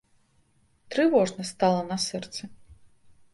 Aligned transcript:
Трывожна 0.95 1.43
стала 1.51 1.83
на 1.91 1.97
сэрцы. 2.07 2.51